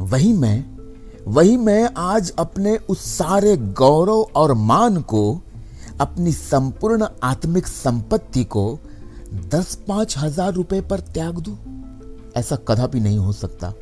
वही 0.00 0.32
मैं 0.32 0.78
वही 1.26 1.56
मैं 1.56 1.90
आज 1.96 2.32
अपने 2.38 2.76
उस 2.76 3.18
सारे 3.18 3.56
गौरव 3.56 4.26
और 4.34 4.52
मान 4.52 5.00
को, 5.00 5.40
अपनी 6.00 6.32
संपूर्ण 6.32 7.06
आत्मिक 7.22 7.66
संपत्ति 7.66 8.44
को 8.44 8.78
दस 9.34 9.74
पाँच 9.88 10.18
हज़ार 10.18 10.52
रुपए 10.52 10.80
पर 10.80 11.00
त्याग 11.00 11.38
दू? 11.38 11.56
ऐसा 12.36 12.56
कदापि 12.56 13.00
नहीं 13.00 13.18
हो 13.18 13.32
सकता। 13.32 13.72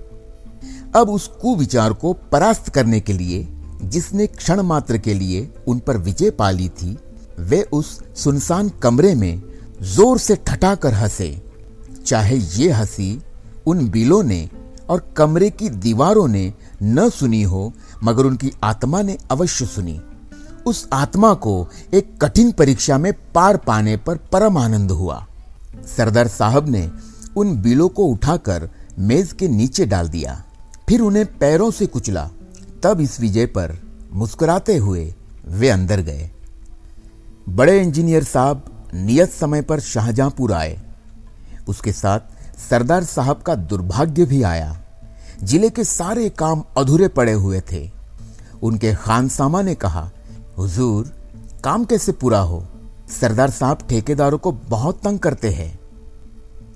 अब 0.96 1.10
उस 1.10 1.26
कुविचार 1.28 1.92
को 1.92 2.12
परास्त 2.12 2.68
करने 2.68 3.00
के 3.00 3.12
लिए, 3.12 3.48
जिसने 3.82 4.26
क्षण 4.26 4.60
मात्र 4.60 4.98
के 4.98 5.14
लिए 5.14 5.54
उन 5.68 5.78
पर 5.78 5.96
विजय 5.96 6.30
पा 6.30 6.50
ली 6.50 6.68
थी, 6.68 6.98
वे 7.38 7.62
उस 7.62 8.00
सुनसान 8.16 8.68
कमरे 8.68 9.14
में 9.14 9.42
ज़ोर 9.82 10.18
से 10.18 10.36
ठटाकर 10.36 10.94
हंसे। 10.94 11.42
चाहे 12.06 12.36
ये 12.36 12.70
हँसी 12.70 13.22
उन 13.66 13.88
बिलों 13.88 14.22
ने 14.22 14.50
और 14.88 15.14
कमरे 15.16 15.50
की 15.50 15.68
दीवारों 15.68 16.28
ने 16.28 16.54
न 16.82 17.08
सुनी 17.10 17.42
हो, 17.42 17.72
मगर 18.04 18.24
उनकी 18.24 18.52
आत्मा 18.64 19.02
ने 19.02 19.18
अवश्य 19.30 19.66
सुनी। 19.66 20.00
उस 20.66 20.88
आत्मा 20.92 21.34
को 21.34 21.68
एक 21.94 22.18
कठिन 22.22 22.52
परीक्षा 22.52 22.98
में 22.98 23.12
पार 23.32 23.56
पाने 23.56 23.96
पर 23.96 24.16
परम 24.16 24.58
आनंद 24.58 24.90
हुआ। 24.90 25.26
सरदार 25.96 26.28
साहब 26.28 26.68
ने 26.68 26.90
उन 27.36 27.56
बिलों 27.62 27.88
को 27.88 28.04
उठाकर 28.04 28.68
मेज 28.98 29.32
के 29.32 29.48
नीचे 29.48 29.86
डाल 29.86 30.08
दिया। 30.08 30.42
फिर 30.88 31.00
उन्हें 31.00 31.38
पैरों 31.38 31.70
से 31.70 31.86
कुचला। 31.86 32.30
तब 32.82 33.00
इस 33.00 33.20
विजय 33.20 33.46
पर 33.46 33.78
मुस्कुराते 34.12 34.76
हुए 34.76 35.14
वे 35.48 35.68
अंदर 35.68 36.00
गए। 36.00 36.30
बड़े 37.48 37.80
इंजीनियर 37.82 38.24
साहब 38.24 38.90
नियत 38.94 39.30
समय 39.30 39.62
पर 39.62 39.80
शाहजहांपुर 39.80 40.52
आए। 40.52 40.80
उसके 41.68 41.92
साथ 41.92 42.20
सरदार 42.70 43.04
साहब 43.04 43.42
का 43.42 43.54
दुर्भाग्य 43.54 44.24
भी 44.24 44.42
आया। 44.42 44.82
ज़िले 45.42 45.70
के 45.70 45.84
सारे 45.84 46.28
काम 46.28 46.62
अधूरे 46.76 47.08
पड़े 47.08 47.32
हुए 47.32 47.60
थे। 47.72 47.90
उनके 48.62 48.94
खानसामा 48.94 49.62
ने 49.62 49.74
कहा, 49.74 50.10
हुजूर, 50.58 51.12
काम 51.64 51.84
कैसे 51.84 52.12
पूरा 52.12 52.38
हो? 52.38 52.66
सरदार 53.20 53.50
साहब 53.50 53.78
ठेकेदारों 53.88 54.38
को 54.38 54.52
बहुत 54.52 55.00
तंग 55.04 55.18
करते 55.18 55.50
हैं। 55.50 55.78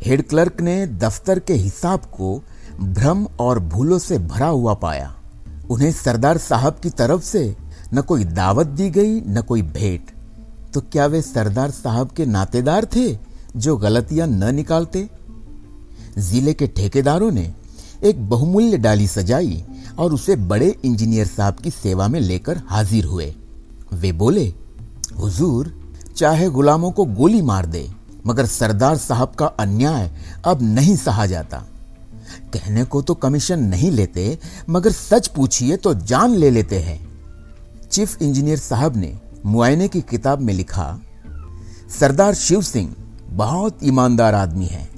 हेड 0.03 0.29
क्लर्क 0.29 0.61
ने 0.61 0.87
दफ्तर 0.87 1.39
के 1.39 1.55
हिसाब 1.55 2.01
को 2.01 2.43
भ्रम 2.83 3.27
और 3.41 3.59
भूलों 3.59 3.99
से 3.99 4.19
भरा 4.19 4.47
हुआ 4.47 4.75
पाया। 4.75 5.15
उन्हें 5.71 5.93
सरदार 5.93 6.39
साहब 6.39 6.79
की 6.83 6.91
तरफ़ 6.91 7.23
से 7.23 7.57
न 7.95 8.01
कोई 8.01 8.25
दावत 8.25 8.67
दी 8.67 8.91
गई, 8.91 9.21
न 9.21 9.41
कोई 9.41 9.63
भेंट। 9.63 10.11
तो 10.75 10.81
क्या 10.81 11.07
वे 11.07 11.23
सरदार 11.23 11.71
साहब 11.71 12.11
के 12.11 12.27
नातेदार 12.27 12.85
थे 12.85 13.19
जो 13.57 13.77
गलतियाँ 13.77 14.27
न 14.27 14.55
निकालते? 14.55 15.09
ज़िले 16.19 16.53
के 16.53 16.67
ठेकेदारों 16.67 17.31
ने 17.31 17.55
एक 18.05 18.29
बहुमूल्य 18.29 18.79
डाली 18.79 19.07
सजाई 19.07 19.65
और 19.99 20.15
उसे 20.15 20.37
बड़े 20.37 20.77
इंजीनियर 20.85 21.27
साहब 21.27 21.55
की 21.55 21.71
सेवा 21.71 22.09
में 22.09 22.21
लेकर 22.21 22.63
हाजिर 22.69 23.05
हुए। 23.05 23.35
वे 23.93 24.13
बोले, 24.13 24.55
हुजूर, 25.19 25.73
चाहे 26.17 26.49
गुलामों 26.51 26.91
को 26.91 27.05
गोली 27.05 27.43
मार 27.43 27.67
दे, 27.67 27.91
मगर 28.27 28.47
सरदार 28.47 28.97
साहब 28.97 29.29
का 29.29 29.47
अन्याय 29.47 30.11
अब 30.45 30.63
नहीं 30.63 30.97
सहा 30.97 31.27
जाता। 31.27 31.65
कहने 32.53 32.85
को 32.85 33.03
तो 33.03 33.15
कमीशन 33.17 33.61
नहीं 33.61 33.91
लेते, 33.91 34.39
मगर 34.71 34.93
सच 34.93 35.27
पूछिए 35.29 35.77
तो 35.77 35.95
जान 35.97 36.35
ले 36.35 36.51
लेते 36.51 36.79
हैं। 36.79 36.99
चीफ 37.89 38.23
इंजीनियर 38.23 38.59
साहब 38.59 38.97
ने 38.97 39.15
मुआयने 39.47 39.89
की 39.89 40.01
किताब 40.01 40.41
में 40.41 40.53
लिखा, 40.55 41.01
सरदार 41.91 42.35
शिव 42.37 42.63
सिंह 42.63 42.95
बहुत 43.31 43.79
ईमानदार 43.85 44.35
आदमी 44.35 44.67
है। 44.67 44.89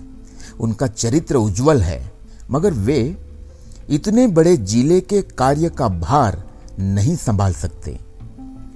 उनका 0.61 0.87
चरित्र 0.87 1.37
उज्जवल 1.37 1.81
है, 1.81 2.01
मगर 2.51 2.73
वे 2.73 3.17
इतने 3.91 4.27
बड़े 4.29 4.57
ज़िले 4.57 5.01
के 5.03 5.23
कार्य 5.39 5.69
का 5.69 5.89
भार 5.91 6.43
नहीं 6.81 7.17
संभाल 7.17 7.53
सकते। 7.55 7.99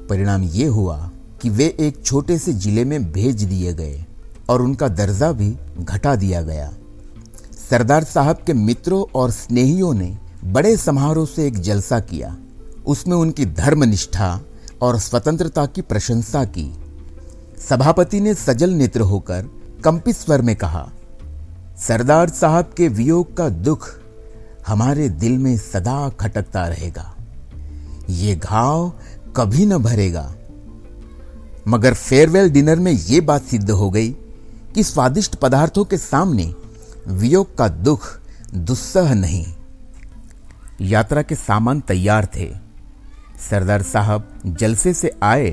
परिणाम 0.08 0.42
ये 0.44 0.66
हुआ 0.68 0.98
कि 1.42 1.50
वे 1.50 1.64
एक 1.80 2.04
छोटे 2.04 2.38
से 2.38 2.52
ज़िले 2.54 2.84
में 2.84 3.12
भेज 3.12 3.42
दिए 3.44 3.72
गए 3.74 4.04
और 4.48 4.62
उनका 4.62 4.88
दर्जा 4.90 5.30
भी 5.32 5.54
घटा 5.80 6.14
दिया 6.16 6.42
गया। 6.42 6.70
सरदार 7.70 8.04
साहब 8.04 8.38
के 8.46 8.52
मित्रों 8.52 9.04
और 9.14 9.30
स्नेहियों 9.30 9.94
ने 9.94 10.18
बड़े 10.44 10.76
समारोह 10.76 11.26
से 11.26 11.46
एक 11.46 11.58
जलसा 11.60 12.00
किया। 12.00 12.36
उसमें 12.86 13.16
उनकी 13.16 13.46
धर्मनिष्ठा 13.46 14.40
और 14.82 14.98
स्वतंत्रता 14.98 15.66
की 15.66 15.82
प्रशंसा 15.82 16.44
की। 16.44 16.78
सभापति 17.68 18.20
ने 18.20 18.34
सजल 18.34 18.70
नेत्र 18.70 19.00
होकर 19.00 19.46
कंपित 19.84 20.16
स्वर 20.16 20.42
में 20.42 20.56
कहा, 20.56 20.88
सरदार 21.78 22.28
साहब 22.28 22.70
के 22.76 22.88
वियोग 22.88 23.36
का 23.36 23.48
दुख 23.48 23.88
हमारे 24.66 25.08
दिल 25.08 25.38
में 25.38 25.56
सदा 25.56 26.08
खटकता 26.08 26.66
रहेगा। 26.68 27.14
ये 28.10 28.36
घाव 28.36 28.92
कभी 29.36 29.66
न 29.66 29.78
भरेगा। 29.78 30.34
मगर 31.68 31.94
फेयरवेल 31.94 32.50
डिनर 32.50 32.78
में 32.78 32.92
यह 32.92 33.20
बात 33.20 33.42
सिद्ध 33.42 33.70
हो 33.70 33.90
गई 33.90 34.10
कि 34.74 34.82
स्वादिष्ट 34.82 35.34
पदार्थों 35.34 35.84
के 35.84 35.98
सामने 35.98 36.54
वियोग 37.06 37.56
का 37.58 37.68
दुख 37.68 38.06
दुस्सह 38.54 39.14
नहीं। 39.14 39.44
यात्रा 40.80 41.22
के 41.22 41.34
सामान 41.34 41.80
तैयार 41.80 42.28
थे। 42.36 42.48
सरदार 43.40 43.82
साहब 43.82 44.28
जलसे 44.46 44.92
से 44.94 45.12
आए 45.22 45.50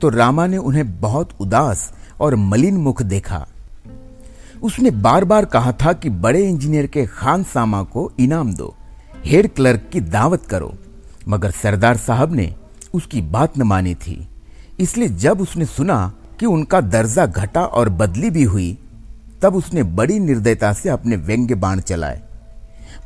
तो 0.00 0.08
रामा 0.08 0.46
ने 0.46 0.56
उन्हें 0.56 1.00
बहुत 1.00 1.30
उदास 1.40 1.92
और 2.20 2.36
मलिन 2.36 2.76
मुख 2.76 3.02
देखा। 3.02 3.46
उसने 4.62 4.90
बार 4.90 5.24
बार 5.24 5.44
कहा 5.44 5.72
था 5.72 5.92
कि 5.92 6.10
बड़े 6.10 6.46
इंजीनियर 6.48 6.86
के 6.86 7.06
खान 7.06 7.42
सामा 7.44 7.82
को 7.82 8.10
इनाम 8.18 8.52
दो, 8.54 8.74
हेड 9.24 9.54
क्लर्क 9.54 9.88
की 9.92 10.00
दावत 10.00 10.46
करो, 10.46 10.72
मगर 11.28 11.50
सरदार 11.52 11.96
साहब 11.96 12.34
ने 12.34 12.54
उसकी 12.94 13.22
बात 13.22 13.58
न 13.58 13.62
मानी 13.62 13.94
थी। 13.96 14.28
इसलिए 14.80 15.08
जब 15.08 15.40
उसने 15.40 15.64
सुना 15.66 16.12
कि 16.40 16.46
उनका 16.46 16.80
दर्जा 16.80 17.26
घटा 17.26 17.64
और 17.64 17.88
बदली 17.88 18.30
भी 18.30 18.42
हुई 18.42 18.76
तब 19.44 19.56
उसने 19.56 19.82
बड़ी 19.82 20.18
निर्दयता 20.18 20.72
से 20.72 20.88
अपने 20.88 21.16
व्यंग्य 21.16 21.54
बाण 21.54 21.80
चलाए। 21.80 22.22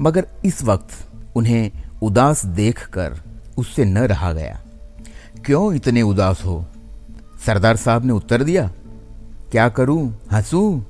मगर 0.01 0.27
इस 0.45 0.63
वक्त 0.63 1.37
उन्हें 1.37 1.71
उदास 2.03 2.45
देखकर 2.47 3.21
उससे 3.59 3.85
न 3.85 3.99
रहा 3.99 4.33
गया। 4.33 4.61
क्यों 5.47 5.75
इतने 5.75 6.03
उदास 6.03 6.45
हो? 6.45 6.65
सरदार 7.47 7.77
साहब 7.77 8.05
ने 8.05 8.13
उत्तर 8.13 8.43
दिया, 8.43 8.71
क्या 9.51 9.69
करूँ? 9.69 10.19
हंसू? 10.33 10.83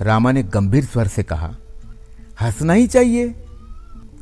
रामा 0.00 0.32
ने 0.32 0.42
गंभीर 0.42 0.84
स्वर 0.84 1.08
से 1.08 1.22
कहा, 1.22 1.54
हंसना 2.40 2.72
ही 2.72 2.86
चाहिए। 2.86 3.26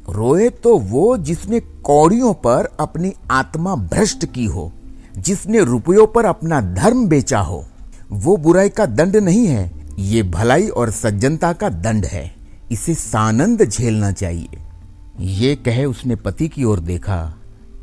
रोए 0.08 0.48
तो 0.48 0.78
वो 0.78 1.16
जिसने 1.16 1.60
कौड़ियों 1.60 2.32
पर 2.34 2.68
अपनी 2.80 3.12
आत्मा 3.30 3.74
भ्रष्ट 3.74 4.26
की 4.26 4.44
हो, 4.44 4.72
जिसने 5.18 5.64
रुपयों 5.64 6.06
पर 6.06 6.24
अपना 6.24 6.60
धर्म 6.74 7.06
बेचा 7.08 7.40
हो। 7.40 7.64
वो 8.12 8.36
बुराई 8.36 8.68
का 8.68 8.86
दंड 8.86 9.16
नहीं 9.16 9.46
है 9.46 9.81
ये 9.98 10.22
भलाई 10.22 10.68
और 10.68 10.90
सज्जनता 10.90 11.52
का 11.52 11.68
दंड 11.68 12.04
है। 12.04 12.34
इसे 12.72 12.94
सानंद 12.94 13.64
झेलना 13.64 14.10
चाहिए। 14.12 14.58
ये 15.20 15.54
कहे 15.56 15.84
उसने 15.84 16.16
पति 16.16 16.48
की 16.48 16.64
ओर 16.64 16.80
देखा 16.80 17.34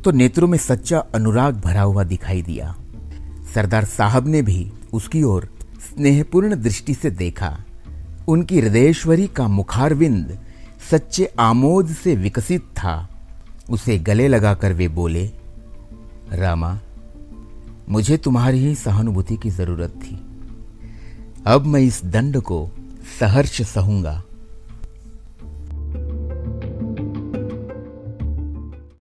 तो 0.03 0.11
नेत्रों 0.11 0.47
में 0.47 0.57
सच्चा 0.57 0.99
अनुराग 1.15 1.59
भरा 1.61 1.81
हुआ 1.81 2.03
दिखाई 2.03 2.41
दिया। 2.41 2.75
सरदार 3.53 3.85
साहब 3.85 4.27
ने 4.27 4.41
भी 4.41 4.71
उसकी 4.93 5.23
ओर 5.23 5.49
स्नेहपूर्ण 5.79 6.55
दृष्टि 6.55 6.93
से 6.93 7.09
देखा। 7.09 7.57
उनकी 8.27 8.59
हृदयेश्वरी 8.59 9.27
का 9.27 9.47
मुखारविंद 9.47 10.37
सच्चे 10.91 11.25
आमोद 11.39 11.87
से 11.93 12.15
विकसित 12.15 12.61
था। 12.61 13.09
उसे 13.69 13.97
गले 13.97 14.27
लगाकर 14.27 14.73
वे 14.73 14.87
बोले, 14.87 15.25
रामा, 16.31 16.79
मुझे 17.89 18.17
तुम्हारी 18.17 18.59
ही 18.59 18.75
सहानुभूति 18.75 19.37
की 19.37 19.49
ज़रूरत 19.49 19.89
थी। 19.89 20.19
अब 21.47 21.65
मैं 21.65 21.79
इस 21.79 22.05
दंड 22.05 22.41
को 22.41 22.69
सहर्ष 23.19 23.61
सहूँगा। 23.61 24.23